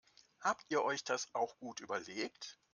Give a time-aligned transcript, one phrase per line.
[0.39, 2.57] Habt ihr euch das auch gut überlegt?